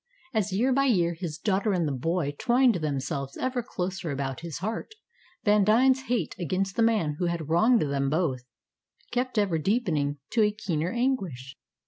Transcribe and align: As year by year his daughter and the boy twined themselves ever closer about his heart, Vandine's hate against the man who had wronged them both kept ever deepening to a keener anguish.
As 0.33 0.51
year 0.51 0.73
by 0.73 0.85
year 0.85 1.13
his 1.13 1.37
daughter 1.37 1.73
and 1.73 1.87
the 1.87 1.91
boy 1.91 2.33
twined 2.39 2.73
themselves 2.81 3.37
ever 3.37 3.61
closer 3.61 4.09
about 4.09 4.39
his 4.39 4.57
heart, 4.57 4.95
Vandine's 5.45 6.07
hate 6.07 6.33
against 6.39 6.75
the 6.75 6.81
man 6.81 7.17
who 7.19 7.25
had 7.25 7.49
wronged 7.49 7.83
them 7.83 8.09
both 8.09 8.41
kept 9.11 9.37
ever 9.37 9.59
deepening 9.59 10.17
to 10.31 10.41
a 10.41 10.51
keener 10.51 10.89
anguish. 10.91 11.55